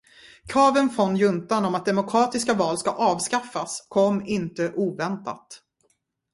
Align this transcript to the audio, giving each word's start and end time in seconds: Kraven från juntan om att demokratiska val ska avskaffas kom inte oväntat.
Kraven 0.47 0.89
från 0.89 1.15
juntan 1.17 1.65
om 1.65 1.75
att 1.75 1.85
demokratiska 1.85 2.53
val 2.53 2.77
ska 2.77 2.91
avskaffas 2.91 3.85
kom 3.89 4.21
inte 4.25 4.73
oväntat. 4.75 5.61